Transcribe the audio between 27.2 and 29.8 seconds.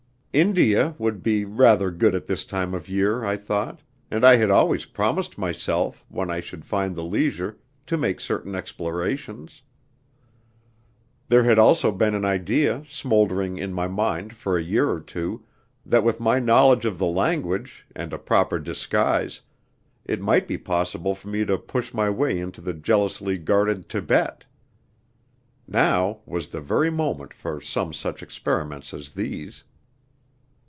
for some such experiments as these.